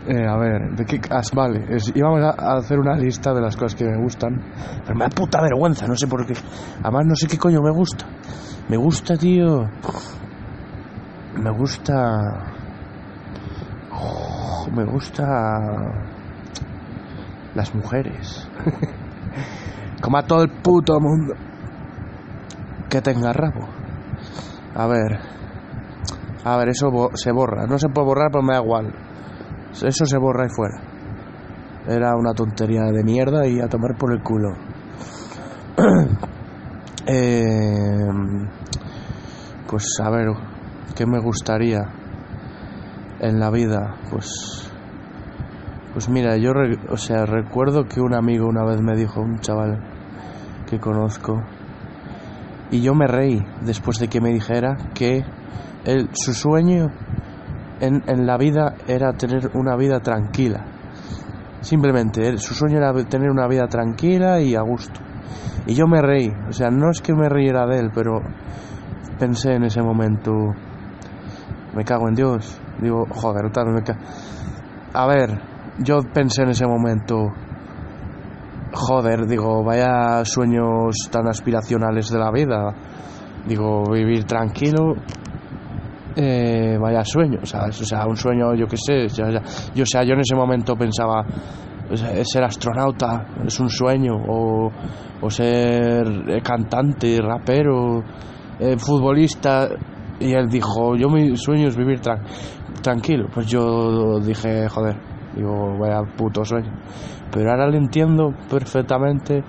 Eh, 0.06 0.26
a 0.26 0.36
ver, 0.36 0.76
¿de 0.76 0.84
qué? 0.84 1.00
Ah, 1.10 1.22
vale, 1.34 1.64
es, 1.70 1.90
íbamos 1.94 2.20
a, 2.22 2.34
a, 2.38 2.58
hacer 2.58 2.78
una 2.78 2.94
lista 2.94 3.32
de 3.32 3.40
las 3.40 3.56
cosas 3.56 3.74
que 3.74 3.86
me 3.86 3.96
gustan. 3.96 4.38
Pero 4.84 4.98
me 4.98 5.06
da 5.06 5.08
puta 5.08 5.40
vergüenza, 5.40 5.86
no 5.86 5.96
sé 5.96 6.06
por 6.06 6.26
qué. 6.26 6.34
Además, 6.82 7.06
no 7.06 7.16
sé 7.16 7.26
qué 7.26 7.38
coño 7.38 7.62
me 7.62 7.70
gusta. 7.70 8.06
Me 8.68 8.76
gusta, 8.78 9.16
tío. 9.16 9.68
Me 11.36 11.50
gusta. 11.50 11.94
Me 14.74 14.84
gusta. 14.84 15.24
Las 17.54 17.74
mujeres. 17.74 18.48
Como 20.02 20.16
a 20.16 20.22
todo 20.22 20.42
el 20.42 20.50
puto 20.50 20.98
mundo. 20.98 21.34
Que 22.88 23.02
tenga 23.02 23.32
rabo. 23.32 23.68
A 24.74 24.86
ver. 24.86 25.18
A 26.44 26.56
ver, 26.56 26.70
eso 26.70 26.90
se 27.14 27.32
borra. 27.32 27.66
No 27.66 27.78
se 27.78 27.88
puede 27.88 28.06
borrar, 28.06 28.30
pero 28.30 28.42
me 28.42 28.54
da 28.54 28.62
igual. 28.62 28.94
Eso 29.72 30.06
se 30.06 30.18
borra 30.18 30.46
y 30.46 30.50
fuera. 30.50 30.80
Era 31.86 32.16
una 32.16 32.32
tontería 32.32 32.84
de 32.84 33.04
mierda 33.04 33.46
y 33.46 33.60
a 33.60 33.68
tomar 33.68 33.96
por 33.98 34.12
el 34.12 34.22
culo. 34.22 34.54
eh, 37.06 38.08
pues 39.68 39.84
a 40.02 40.10
ver, 40.10 40.28
¿qué 40.96 41.06
me 41.06 41.18
gustaría 41.20 41.82
en 43.20 43.40
la 43.40 43.50
vida? 43.50 43.96
Pues, 44.10 44.70
pues 45.92 46.08
mira, 46.08 46.36
yo, 46.36 46.52
re, 46.52 46.78
o 46.88 46.96
sea, 46.96 47.26
recuerdo 47.26 47.84
que 47.84 48.00
un 48.00 48.14
amigo 48.14 48.46
una 48.46 48.64
vez 48.64 48.80
me 48.80 48.96
dijo, 48.96 49.20
un 49.20 49.38
chaval 49.40 49.82
que 50.66 50.78
conozco, 50.78 51.42
y 52.70 52.80
yo 52.80 52.94
me 52.94 53.06
reí 53.06 53.44
después 53.62 53.98
de 53.98 54.08
que 54.08 54.20
me 54.20 54.32
dijera 54.32 54.76
que 54.94 55.24
él, 55.84 56.08
su 56.14 56.32
sueño 56.32 56.86
en, 57.80 58.02
en, 58.06 58.26
la 58.26 58.38
vida 58.38 58.76
era 58.88 59.12
tener 59.12 59.50
una 59.54 59.76
vida 59.76 60.00
tranquila. 60.00 60.64
Simplemente, 61.60 62.26
él, 62.26 62.38
su 62.38 62.54
sueño 62.54 62.78
era 62.78 62.92
tener 63.04 63.30
una 63.30 63.46
vida 63.46 63.66
tranquila 63.66 64.40
y 64.40 64.54
a 64.54 64.62
gusto. 64.62 65.00
Y 65.66 65.74
yo 65.74 65.86
me 65.86 66.00
reí, 66.00 66.30
o 66.48 66.52
sea, 66.52 66.70
no 66.70 66.90
es 66.90 67.00
que 67.00 67.14
me 67.14 67.28
riera 67.28 67.66
de 67.66 67.78
él, 67.78 67.90
pero 67.94 68.20
pensé 69.18 69.54
en 69.54 69.64
ese 69.64 69.82
momento, 69.82 70.32
me 71.74 71.84
cago 71.84 72.08
en 72.08 72.14
Dios. 72.14 72.60
Digo, 72.80 73.06
joder, 73.10 73.50
tal, 73.50 73.72
me 73.72 73.82
cago. 73.82 74.00
A 74.92 75.06
ver, 75.06 75.40
yo 75.78 76.00
pensé 76.12 76.42
en 76.42 76.50
ese 76.50 76.66
momento, 76.66 77.28
joder, 78.72 79.26
digo, 79.26 79.64
vaya 79.64 80.24
sueños 80.24 80.94
tan 81.10 81.28
aspiracionales 81.28 82.10
de 82.10 82.18
la 82.18 82.30
vida. 82.30 82.74
Digo, 83.46 83.84
vivir 83.90 84.24
tranquilo, 84.24 84.94
eh, 86.16 86.78
vaya 86.80 87.04
sueño, 87.04 87.44
¿sabes? 87.44 87.80
O 87.80 87.84
sea, 87.84 88.06
un 88.06 88.16
sueño, 88.16 88.54
yo 88.54 88.66
qué 88.66 88.76
sé, 88.76 89.08
ya, 89.08 89.30
ya, 89.30 89.42
yo, 89.74 89.84
sea, 89.84 90.04
yo 90.04 90.14
en 90.14 90.20
ese 90.20 90.34
momento 90.34 90.76
pensaba, 90.76 91.24
ser 91.92 92.44
astronauta 92.44 93.26
es 93.46 93.60
un 93.60 93.68
sueño, 93.68 94.14
o, 94.14 94.70
o 95.20 95.30
ser 95.30 96.42
cantante, 96.42 97.18
rapero, 97.20 98.02
eh, 98.58 98.76
futbolista, 98.78 99.68
y 100.20 100.32
él 100.32 100.48
dijo, 100.48 100.96
yo 100.96 101.08
mi 101.08 101.36
sueño 101.36 101.68
es 101.68 101.76
vivir 101.76 102.00
tra 102.00 102.22
tranquilo, 102.82 103.28
pues 103.32 103.46
yo 103.46 104.20
dije, 104.20 104.68
joder, 104.68 104.96
digo, 105.34 105.78
vaya 105.78 106.02
puto 106.16 106.44
sueño, 106.44 106.72
pero 107.30 107.50
ahora 107.50 107.66
lo 107.68 107.76
entiendo 107.76 108.32
perfectamente, 108.50 109.42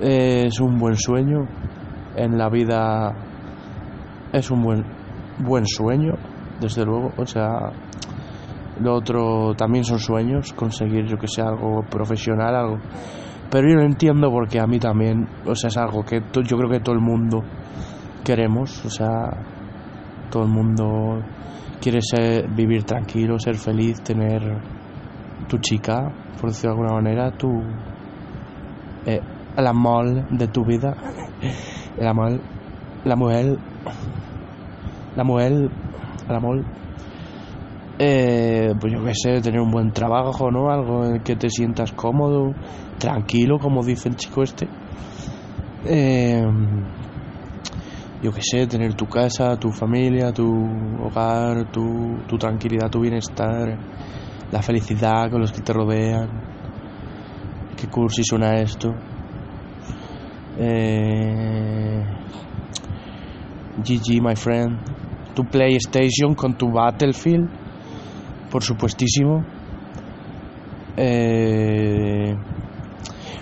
eh, 0.00 0.44
es 0.46 0.60
un 0.60 0.78
buen 0.78 0.96
sueño, 0.96 1.46
en 2.16 2.38
la 2.38 2.48
vida 2.48 3.14
es 4.32 4.50
un 4.50 4.62
buen 4.62 4.84
buen 5.38 5.66
sueño, 5.66 6.14
desde 6.60 6.84
luego, 6.84 7.12
o 7.16 7.26
sea, 7.26 7.72
lo 8.80 8.94
otro 8.94 9.54
también 9.54 9.84
son 9.84 9.98
sueños, 9.98 10.52
conseguir 10.52 11.06
yo 11.06 11.16
que 11.16 11.28
sea 11.28 11.46
algo 11.46 11.82
profesional, 11.90 12.54
algo, 12.54 12.78
pero 13.50 13.68
yo 13.68 13.76
lo 13.76 13.82
entiendo 13.82 14.30
porque 14.30 14.60
a 14.60 14.66
mí 14.66 14.78
también, 14.78 15.26
o 15.46 15.54
sea, 15.54 15.68
es 15.68 15.76
algo 15.76 16.04
que 16.04 16.20
yo 16.20 16.56
creo 16.56 16.70
que 16.70 16.80
todo 16.80 16.94
el 16.94 17.00
mundo 17.00 17.42
queremos, 18.24 18.84
o 18.84 18.90
sea, 18.90 19.30
todo 20.30 20.44
el 20.44 20.50
mundo 20.50 21.22
quiere 21.80 22.00
ser, 22.00 22.48
vivir 22.48 22.84
tranquilo, 22.84 23.38
ser 23.38 23.56
feliz, 23.56 24.02
tener 24.02 24.42
tu 25.48 25.58
chica, 25.58 26.12
por 26.40 26.50
decirlo 26.50 26.76
de 26.76 26.80
alguna 26.80 27.02
manera, 27.02 27.30
tu 27.30 27.48
eh, 29.06 29.20
el 29.56 29.66
amor 29.66 30.28
de 30.30 30.48
tu 30.48 30.64
vida, 30.64 30.94
el 31.98 32.06
amor, 32.06 32.40
la 33.04 33.16
mujer 33.16 33.56
la 35.16 35.24
mujer, 35.24 35.52
el 36.28 36.34
amor, 36.34 36.62
eh, 37.98 38.74
pues 38.80 38.92
yo 38.92 39.04
qué 39.04 39.12
sé, 39.14 39.40
tener 39.40 39.60
un 39.60 39.70
buen 39.70 39.90
trabajo, 39.92 40.50
¿no? 40.50 40.70
Algo 40.70 41.04
en 41.04 41.16
el 41.16 41.22
que 41.22 41.36
te 41.36 41.48
sientas 41.48 41.92
cómodo, 41.92 42.52
tranquilo, 42.98 43.58
como 43.58 43.82
dice 43.82 44.08
el 44.08 44.16
chico 44.16 44.42
este. 44.42 44.68
Eh, 45.86 46.44
yo 48.22 48.32
qué 48.32 48.40
sé, 48.42 48.66
tener 48.66 48.94
tu 48.94 49.06
casa, 49.06 49.56
tu 49.56 49.70
familia, 49.70 50.32
tu 50.32 50.46
hogar, 51.04 51.70
tu, 51.70 52.18
tu 52.26 52.36
tranquilidad, 52.36 52.90
tu 52.90 53.00
bienestar, 53.00 53.78
la 54.50 54.62
felicidad 54.62 55.30
con 55.30 55.40
los 55.40 55.52
que 55.52 55.60
te 55.60 55.72
rodean. 55.72 56.28
Qué 57.76 57.88
cursi 57.88 58.22
suena 58.24 58.54
esto. 58.56 58.94
Eh, 60.58 62.02
GG, 63.78 64.22
my 64.22 64.34
friend. 64.34 64.78
Tu 65.34 65.44
PlayStation 65.44 66.34
con 66.34 66.56
tu 66.56 66.72
Battlefield, 66.72 67.65
por 68.56 68.64
supuestísimo. 68.64 69.44
Eh, 70.96 72.34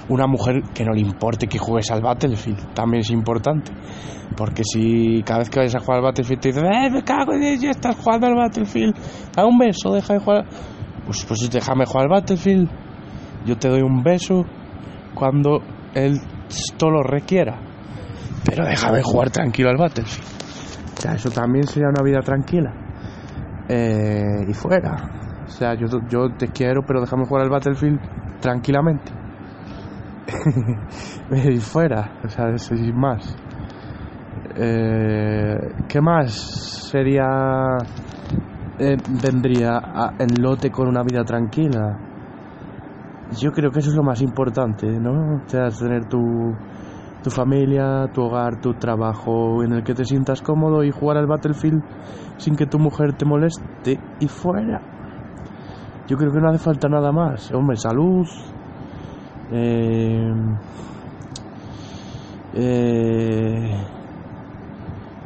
una 0.09 0.27
mujer 0.27 0.63
que 0.75 0.85
no 0.85 0.93
le 0.93 1.03
importe 1.03 1.47
que 1.47 1.57
juegues 1.57 1.89
al 1.93 2.03
Battlefield, 2.03 2.75
también 2.75 3.03
es 3.03 3.11
importante. 3.11 3.71
Porque 4.37 4.65
si 4.65 5.23
cada 5.23 5.39
vez 5.39 5.51
que 5.51 5.61
vayas 5.61 5.77
a 5.77 5.79
jugar 5.79 5.99
al 5.99 6.07
Battlefield 6.07 6.41
te 6.41 6.49
dicen, 6.49 6.67
¡eh, 6.67 6.91
me 6.91 7.05
cago 7.05 7.33
en 7.33 7.61
ya 7.61 7.71
estás 7.71 7.95
jugando 7.95 8.27
al 8.27 8.35
Battlefield! 8.35 8.97
Da 9.37 9.47
un 9.47 9.57
beso, 9.57 9.93
deja 9.93 10.15
de 10.15 10.19
jugar. 10.19 10.47
Pues, 11.07 11.25
pues 11.25 11.49
déjame 11.49 11.87
jugar 11.87 12.07
al 12.07 12.11
Battlefield. 12.11 12.69
Yo 13.47 13.57
te 13.57 13.69
doy 13.69 13.83
un 13.83 14.03
beso 14.03 14.45
cuando 15.15 15.61
él 15.95 16.19
esto 16.49 16.91
lo 16.91 17.05
requiera. 17.05 17.57
Pero 18.45 18.67
déjame 18.67 19.01
jugar 19.01 19.31
tranquilo 19.31 19.71
al 19.71 19.77
Battlefield. 19.77 20.27
O 21.07 21.09
eso 21.09 21.31
también 21.31 21.69
sería 21.69 21.89
una 21.89 22.03
vida 22.03 22.19
tranquila. 22.19 22.84
Eh, 23.69 24.45
y 24.49 24.53
fuera. 24.53 25.09
O 25.47 25.49
sea, 25.51 25.75
yo, 25.75 25.87
yo 26.09 26.29
te 26.31 26.49
quiero, 26.49 26.83
pero 26.87 27.01
déjame 27.01 27.25
jugar 27.27 27.45
al 27.45 27.51
Battlefield 27.51 28.01
tranquilamente. 28.41 29.13
y 31.31 31.59
fuera. 31.59 32.13
O 32.25 32.29
sea, 32.29 32.57
sin 32.59 32.95
más. 32.99 33.37
Eh, 34.57 35.57
¿Qué 35.89 36.01
más 36.01 36.35
sería... 36.91 37.25
eh, 38.79 38.97
vendría 39.23 39.77
a- 39.79 40.15
en 40.19 40.41
lote 40.43 40.71
con 40.71 40.89
una 40.89 41.03
vida 41.03 41.25
tranquila? 41.25 41.99
Yo 43.41 43.51
creo 43.53 43.71
que 43.71 43.81
eso 43.81 43.91
es 43.91 43.97
lo 43.97 44.03
más 44.03 44.21
importante, 44.21 44.87
¿no? 45.01 45.37
O 45.37 45.49
sea, 45.49 45.69
tener 45.71 46.05
tu, 46.05 46.55
tu 47.25 47.31
familia, 47.31 48.07
tu 48.13 48.23
hogar, 48.23 48.61
tu 48.61 48.75
trabajo 48.75 49.65
en 49.65 49.73
el 49.73 49.83
que 49.83 49.95
te 49.95 50.05
sientas 50.05 50.43
cómodo 50.43 50.85
y 50.85 50.91
jugar 50.91 51.17
al 51.17 51.27
Battlefield 51.27 51.83
sin 52.37 52.55
que 52.55 52.67
tu 52.67 52.79
mujer 52.79 53.15
te 53.15 53.25
moleste 53.25 53.99
y 54.21 54.29
fuera. 54.29 54.81
Yo 56.07 56.19
creo 56.19 56.31
que 56.31 56.39
no 56.39 56.51
hace 56.51 56.59
falta 56.59 56.87
nada 56.87 57.11
más. 57.13 57.51
Hombre, 57.53 57.77
salud. 57.77 58.29
eh, 59.51 60.33
eh, 62.57 63.87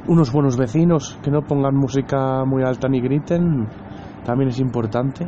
unos 0.06 0.32
buenos 0.32 0.56
vecinos 0.56 1.18
que 1.20 1.30
no 1.30 1.42
pongan 1.42 1.74
música 1.74 2.44
muy 2.44 2.62
alta 2.62 2.88
ni 2.88 3.00
griten. 3.00 3.66
También 4.24 4.50
es 4.50 4.60
importante. 4.60 5.26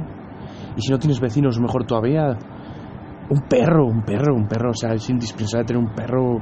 Y 0.77 0.83
si 0.83 0.93
no 0.93 0.99
tienes 1.01 1.21
vecinos, 1.21 1.59
mejor 1.59 1.85
todavía. 1.85 2.39
Un 3.29 3.41
perro, 3.43 3.87
un 3.87 4.03
perro, 4.03 4.37
un 4.37 4.47
perro. 4.47 4.71
O 4.71 4.75
sea, 4.75 4.93
es 4.95 5.11
indispensable 5.11 5.67
tener 5.67 5.83
un 5.83 5.93
perro. 5.95 6.39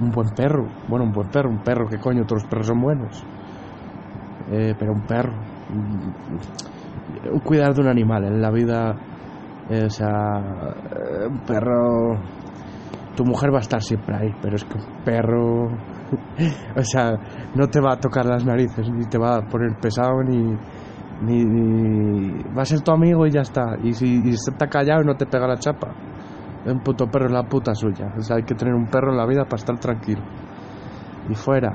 Un 0.00 0.10
buen 0.10 0.28
perro. 0.34 0.66
Bueno, 0.88 1.04
un 1.06 1.12
buen 1.12 1.28
perro, 1.28 1.50
un 1.50 1.58
perro. 1.58 1.86
¿Qué 1.88 1.98
coño? 1.98 2.22
Los 2.28 2.44
perros 2.44 2.66
son 2.66 2.80
buenos. 2.80 3.24
Eh, 4.50 4.74
pero 4.78 4.92
un 4.92 5.02
perro. 5.02 5.34
Un 5.70 7.40
cuidar 7.40 7.74
de 7.74 7.80
un 7.82 7.88
animal 7.88 8.24
en 8.24 8.40
la 8.40 8.50
vida. 8.50 8.96
eh, 9.68 9.84
o 9.86 9.90
sea, 9.90 10.08
eh, 10.08 11.26
un 11.30 11.38
perro. 11.40 12.20
Tu 13.16 13.24
mujer 13.24 13.52
va 13.52 13.58
a 13.58 13.60
estar 13.62 13.82
siempre 13.82 14.16
ahí, 14.16 14.34
pero 14.40 14.56
es 14.56 14.64
que 14.64 14.78
un 14.78 14.84
perro. 15.04 15.64
o 16.76 16.82
sea, 16.82 17.12
no 17.54 17.66
te 17.68 17.80
va 17.80 17.92
a 17.92 17.96
tocar 17.96 18.24
las 18.24 18.44
narices, 18.44 18.88
ni 18.90 19.04
te 19.06 19.18
va 19.18 19.36
a 19.36 19.42
poner 19.42 19.76
pesado, 19.80 20.22
ni, 20.24 20.38
ni, 21.22 21.44
ni- 21.44 22.42
va 22.56 22.62
a 22.62 22.64
ser 22.66 22.80
tu 22.80 22.90
amigo 22.92 23.26
y 23.26 23.30
ya 23.32 23.42
está. 23.42 23.76
Y 23.82 23.92
si 23.92 24.20
y 24.24 24.30
está 24.30 24.66
callado 24.66 25.02
no 25.04 25.14
te 25.14 25.26
pega 25.26 25.46
la 25.46 25.58
chapa, 25.58 25.88
un 26.66 26.80
puto 26.80 27.06
perro 27.06 27.26
es 27.26 27.32
la 27.32 27.44
puta 27.44 27.74
suya. 27.74 28.12
O 28.16 28.22
sea, 28.22 28.36
hay 28.36 28.42
que 28.42 28.54
tener 28.54 28.74
un 28.74 28.86
perro 28.86 29.12
en 29.12 29.16
la 29.18 29.26
vida 29.26 29.44
para 29.44 29.56
estar 29.56 29.78
tranquilo. 29.78 30.22
Y 31.28 31.34
fuera. 31.34 31.72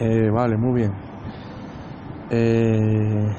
Eh, 0.00 0.30
vale, 0.30 0.56
muy 0.56 0.80
bien. 0.80 0.92
Eh, 2.30 3.36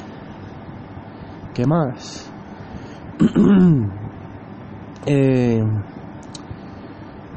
¿Qué 1.53 1.65
más? 1.65 2.31
eh, 5.05 5.63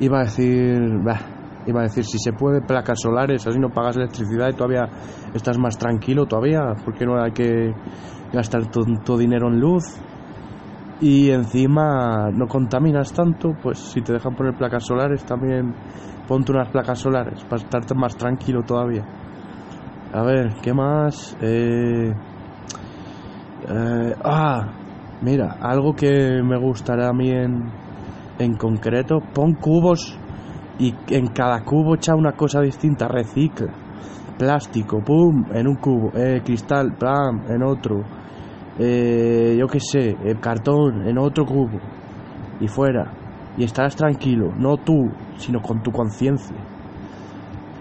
iba 0.01 0.19
a 0.19 0.25
decir. 0.25 0.99
bah, 1.03 1.21
iba 1.67 1.81
a 1.81 1.83
decir, 1.85 2.05
si 2.05 2.19
se 2.19 2.33
puede, 2.33 2.61
placas 2.63 2.99
solares, 3.01 3.47
así 3.47 3.59
no 3.59 3.69
pagas 3.71 3.97
electricidad 3.97 4.49
y 4.51 4.55
todavía 4.55 4.89
estás 5.35 5.59
más 5.59 5.77
tranquilo 5.77 6.27
todavía, 6.27 6.75
porque 6.85 7.05
no 7.05 7.23
hay 7.23 7.33
que 7.33 7.75
gastar 8.33 8.67
tu 8.71 9.17
dinero 9.17 9.49
en 9.49 9.61
luz. 9.61 10.01
Y 11.01 11.31
encima 11.31 12.31
no 12.31 12.47
contaminas 12.47 13.13
tanto, 13.13 13.53
pues 13.63 13.79
si 13.93 14.03
te 14.03 14.13
dejan 14.13 14.35
poner 14.35 14.55
placas 14.55 14.85
solares 14.87 15.25
también 15.25 15.75
ponte 16.29 16.53
unas 16.53 16.69
placas 16.69 17.01
solares 17.01 17.43
para 17.45 17.63
estarte 17.63 17.95
más 17.95 18.15
tranquilo 18.17 18.63
todavía. 18.63 19.03
A 20.13 20.23
ver, 20.23 20.55
¿qué 20.63 20.75
más? 20.75 21.37
Eh, 21.41 22.13
eh, 23.69 24.15
ah, 24.25 24.73
mira, 25.23 25.57
algo 25.61 25.95
que 25.95 26.41
me 26.43 26.59
gustará 26.59 27.09
a 27.09 27.13
mí 27.13 27.31
en, 27.31 27.73
en 28.39 28.55
concreto, 28.57 29.21
pon 29.35 29.55
cubos 29.55 30.19
y 30.79 30.95
en 31.09 31.29
cada 31.29 31.65
cubo 31.65 31.95
echa 31.95 32.15
una 32.15 32.33
cosa 32.33 32.61
distinta, 32.61 33.09
recicla. 33.09 33.73
Plástico, 34.39 35.01
pum, 35.03 35.47
en 35.53 35.67
un 35.67 35.77
cubo, 35.77 36.13
eh, 36.17 36.43
cristal, 36.45 36.95
plam, 36.99 37.43
en 37.49 37.63
otro. 37.63 38.20
Eh, 38.83 39.57
yo 39.59 39.67
qué 39.67 39.79
sé, 39.79 40.17
el 40.25 40.41
cartón, 40.41 41.07
en 41.07 41.19
otro 41.19 41.45
cubo. 41.45 41.79
Y 42.61 42.67
fuera. 42.67 43.13
Y 43.59 43.65
estarás 43.65 43.95
tranquilo, 43.95 44.53
no 44.57 44.79
tú, 44.79 45.11
sino 45.37 45.61
con 45.61 45.83
tu 45.83 45.93
conciencia. 45.93 46.57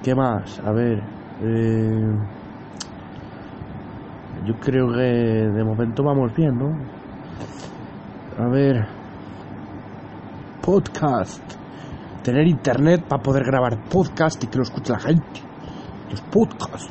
¿Qué 0.04 0.14
más? 0.14 0.60
A 0.60 0.72
ver. 0.72 1.02
eh, 1.42 2.16
yo 4.46 4.54
creo 4.60 4.88
que 4.92 5.02
de 5.02 5.64
momento 5.64 6.04
vamos 6.04 6.34
bien, 6.36 6.58
¿no? 6.58 6.78
A 8.38 8.48
ver. 8.50 8.86
Podcast. 10.62 11.44
Tener 12.24 12.48
internet 12.48 13.06
para 13.08 13.22
poder 13.22 13.44
grabar 13.46 13.78
podcast 13.90 14.44
y 14.44 14.48
que 14.48 14.58
lo 14.58 14.64
escuche 14.64 14.92
la 14.92 15.00
gente. 15.00 15.42
Los 16.10 16.22
podcasts. 16.22 16.90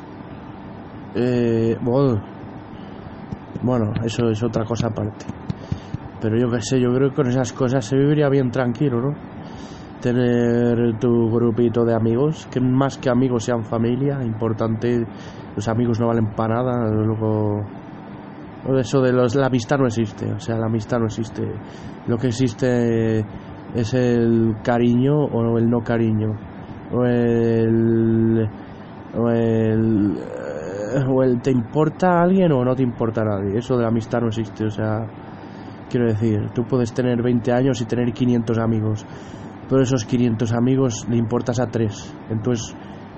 Eh, 1.14 1.76
bueno, 1.80 2.22
bueno, 3.62 3.92
eso 4.04 4.28
es 4.30 4.42
otra 4.42 4.64
cosa 4.64 4.88
aparte. 4.88 5.26
Pero 6.20 6.36
yo 6.38 6.50
qué 6.50 6.60
sé, 6.60 6.80
yo 6.80 6.92
creo 6.92 7.10
que 7.10 7.16
con 7.16 7.28
esas 7.28 7.52
cosas 7.52 7.84
se 7.84 7.96
viviría 7.96 8.28
bien 8.28 8.50
tranquilo, 8.50 9.00
¿no? 9.00 9.14
Tener 10.00 10.98
tu 10.98 11.30
grupito 11.30 11.84
de 11.84 11.94
amigos, 11.94 12.46
que 12.50 12.60
más 12.60 12.98
que 12.98 13.10
amigos 13.10 13.44
sean 13.44 13.64
familia, 13.64 14.22
importante, 14.24 15.04
los 15.54 15.68
amigos 15.68 16.00
no 16.00 16.08
valen 16.08 16.26
para 16.34 16.62
nada, 16.62 16.90
luego... 16.90 17.62
Eso 18.78 19.00
de 19.00 19.12
los, 19.12 19.34
la 19.36 19.46
amistad 19.46 19.78
no 19.78 19.86
existe, 19.86 20.30
o 20.32 20.40
sea, 20.40 20.58
la 20.58 20.66
amistad 20.66 20.98
no 20.98 21.06
existe. 21.06 21.42
Lo 22.06 22.18
que 22.18 22.26
existe 22.26 23.24
es 23.74 23.94
el 23.94 24.56
cariño 24.62 25.14
o 25.16 25.58
el 25.58 25.70
no 25.70 25.80
cariño, 25.80 26.30
o 26.92 27.04
el... 27.04 28.48
o 29.16 29.30
el... 29.30 30.18
eh, 30.94 31.04
o 31.08 31.22
el 31.22 31.40
te 31.40 31.50
importa 31.50 32.18
a 32.18 32.22
alguien 32.22 32.52
o 32.52 32.64
no 32.64 32.74
te 32.74 32.82
importa 32.82 33.22
a 33.22 33.24
nadie. 33.24 33.58
Eso 33.58 33.76
de 33.76 33.82
la 33.82 33.88
amistad 33.88 34.20
no 34.20 34.28
existe, 34.28 34.64
o 34.64 34.70
sea... 34.70 35.06
Quiero 35.90 36.06
decir, 36.06 36.50
tú 36.54 36.64
puedes 36.64 36.92
tener 36.92 37.22
20 37.22 37.50
años 37.50 37.80
y 37.80 37.86
tener 37.86 38.12
500 38.12 38.58
amigos, 38.58 39.06
pero 39.70 39.80
esos 39.80 40.04
500 40.04 40.52
amigos 40.52 41.06
le 41.08 41.16
importas 41.16 41.58
a 41.60 41.66
tres. 41.68 42.14
Entonces 42.28 42.76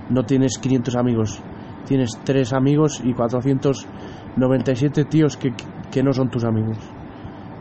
no 0.09 0.23
tienes 0.23 0.57
500 0.59 0.95
amigos, 0.95 1.43
tienes 1.85 2.11
tres 2.23 2.53
amigos 2.53 3.03
y 3.05 3.13
497 3.13 5.05
tíos 5.07 5.37
que, 5.37 5.53
que 5.91 6.03
no 6.05 6.13
son 6.13 6.31
tus 6.31 6.45
amigos. 6.45 6.79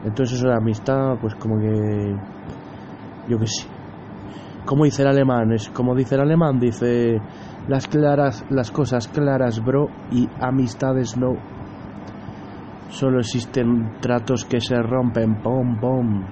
Entonces 0.05 0.37
eso 0.37 0.47
de 0.47 0.55
amistad, 0.55 1.17
pues 1.19 1.33
como 1.35 1.59
que... 1.59 2.15
Yo 3.27 3.39
qué 3.39 3.47
sé. 3.47 3.65
Como 4.65 4.85
dice 4.85 5.01
el 5.01 5.07
alemán, 5.07 5.51
es 5.53 5.69
como 5.69 5.95
dice 5.95 6.13
el 6.13 6.21
alemán, 6.21 6.59
dice 6.59 7.19
las 7.67 7.87
claras, 7.87 8.45
las 8.49 8.71
cosas 8.71 9.07
claras, 9.07 9.63
bro, 9.63 9.89
y 10.11 10.27
amistades 10.39 11.17
no. 11.17 11.33
Solo 12.89 13.19
existen 13.19 13.99
tratos 14.01 14.45
que 14.45 14.59
se 14.59 14.75
rompen, 14.81 15.41
pom, 15.41 15.79
pom. 15.79 16.25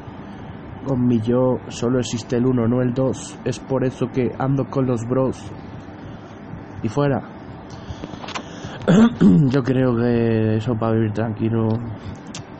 Con 0.86 1.10
solo 1.68 2.00
existe 2.00 2.38
el 2.38 2.46
uno, 2.46 2.68
no 2.68 2.82
el 2.82 2.94
dos. 2.94 3.38
Es 3.44 3.60
por 3.60 3.84
eso 3.84 4.08
que 4.08 4.32
ando 4.40 4.66
con 4.66 4.88
los 4.88 5.02
bros. 5.06 5.52
Y 6.82 6.88
fuera. 6.88 7.22
Yo 9.50 9.64
creo 9.64 9.96
que 9.96 10.56
eso 10.56 10.74
para 10.76 10.94
vivir 10.94 11.12
tranquilo. 11.12 11.68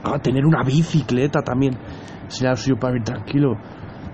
Ah, 0.04 0.20
tener 0.20 0.46
una 0.46 0.62
bicicleta 0.64 1.42
también. 1.42 1.74
Será 2.28 2.56
suyo 2.56 2.78
para 2.78 2.94
vivir 2.94 3.06
tranquilo. 3.06 3.56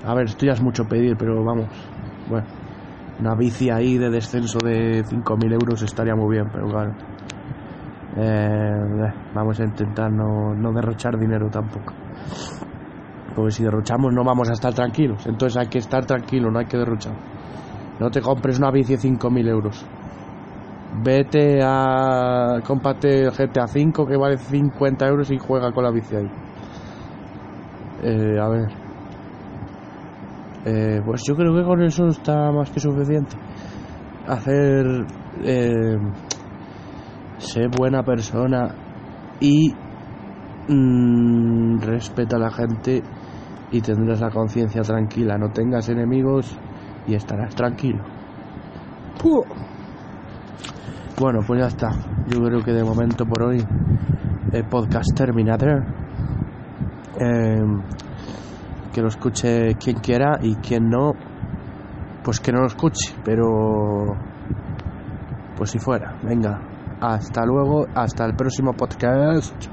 A 0.05 0.13
ver, 0.13 0.25
esto 0.25 0.45
ya 0.45 0.53
es 0.53 0.61
mucho 0.61 0.85
pedir, 0.85 1.17
pero 1.17 1.43
vamos. 1.43 1.67
Bueno, 2.29 2.45
Una 3.19 3.35
bici 3.35 3.69
ahí 3.69 3.97
de 3.97 4.09
descenso 4.09 4.59
de 4.59 5.03
5.000 5.05 5.53
euros 5.53 5.81
estaría 5.81 6.15
muy 6.15 6.35
bien, 6.35 6.49
pero 6.51 6.67
claro. 6.67 6.93
Eh, 8.15 9.13
vamos 9.33 9.59
a 9.59 9.63
intentar 9.63 10.11
no, 10.11 10.53
no 10.53 10.71
derrochar 10.73 11.17
dinero 11.17 11.49
tampoco. 11.49 11.93
Porque 13.35 13.51
si 13.51 13.63
derrochamos 13.63 14.13
no 14.13 14.23
vamos 14.23 14.49
a 14.49 14.53
estar 14.53 14.73
tranquilos. 14.73 15.25
Entonces 15.25 15.57
hay 15.57 15.67
que 15.67 15.79
estar 15.79 16.05
tranquilo, 16.05 16.51
no 16.51 16.59
hay 16.59 16.65
que 16.65 16.77
derrochar. 16.77 17.13
No 17.99 18.09
te 18.09 18.21
compres 18.21 18.57
una 18.59 18.71
bici 18.71 18.93
de 18.93 18.99
5.000 18.99 19.47
euros. 19.47 19.85
Vete 21.03 21.59
a. 21.63 22.59
Cómprate 22.65 23.23
el 23.23 23.31
GTA 23.31 23.65
V 23.65 24.05
que 24.07 24.17
vale 24.17 24.37
50 24.37 25.07
euros 25.07 25.31
y 25.31 25.37
juega 25.37 25.71
con 25.71 25.83
la 25.83 25.91
bici 25.91 26.15
ahí. 26.15 26.29
Eh, 28.03 28.39
a 28.39 28.47
ver. 28.49 28.82
Eh, 30.65 31.01
pues 31.05 31.21
yo 31.27 31.35
creo 31.35 31.53
que 31.53 31.63
con 31.63 31.81
eso 31.81 32.07
está 32.07 32.51
más 32.51 32.69
que 32.69 32.79
suficiente. 32.79 33.35
Hacer. 34.27 35.05
Eh, 35.43 35.97
sé 37.37 37.67
buena 37.67 38.03
persona 38.03 38.73
y. 39.39 39.73
mm, 40.69 41.79
respeta 41.81 42.37
a 42.37 42.39
la 42.39 42.51
gente 42.51 43.03
y 43.71 43.81
tendrás 43.81 44.21
la 44.21 44.29
conciencia 44.29 44.81
tranquila. 44.81 45.37
No 45.37 45.49
tengas 45.49 45.89
enemigos 45.89 46.57
y 47.07 47.15
estarás 47.15 47.53
tranquilo. 47.55 48.03
¡Puh! 49.21 49.43
Bueno, 51.19 51.39
pues 51.45 51.59
ya 51.61 51.67
está. 51.67 51.89
Yo 52.27 52.41
creo 52.41 52.63
que 52.63 52.71
de 52.71 52.83
momento 52.83 53.25
por 53.25 53.43
hoy 53.43 53.63
el 54.51 54.63
podcast 54.65 55.15
terminado. 55.15 55.67
Eh, 57.19 57.61
que 58.93 59.01
lo 59.01 59.07
escuche 59.09 59.75
quien 59.75 59.97
quiera 59.97 60.37
y 60.41 60.55
quien 60.55 60.89
no, 60.89 61.13
pues 62.23 62.39
que 62.39 62.51
no 62.51 62.61
lo 62.61 62.67
escuche. 62.67 63.13
Pero, 63.25 64.15
pues 65.57 65.71
si 65.71 65.79
fuera. 65.79 66.15
Venga, 66.23 66.61
hasta 67.01 67.45
luego, 67.45 67.85
hasta 67.93 68.25
el 68.25 68.35
próximo 68.35 68.73
podcast. 68.73 69.72